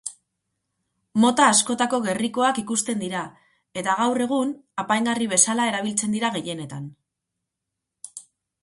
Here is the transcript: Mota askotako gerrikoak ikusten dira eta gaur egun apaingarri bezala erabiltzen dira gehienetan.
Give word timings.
Mota 1.25 1.49
askotako 1.55 1.99
gerrikoak 2.07 2.61
ikusten 2.63 3.03
dira 3.05 3.21
eta 3.83 3.99
gaur 4.01 4.25
egun 4.27 4.55
apaingarri 4.87 5.29
bezala 5.37 5.71
erabiltzen 5.75 6.19
dira 6.19 6.35
gehienetan. 6.41 6.91